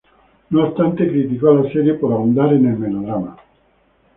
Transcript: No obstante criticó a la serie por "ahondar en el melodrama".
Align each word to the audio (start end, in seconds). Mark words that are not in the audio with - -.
No 0.49 0.63
obstante 0.67 1.07
criticó 1.07 1.49
a 1.51 1.61
la 1.61 1.71
serie 1.71 1.93
por 1.93 2.11
"ahondar 2.11 2.53
en 2.53 2.65
el 2.65 2.75
melodrama". 2.75 3.37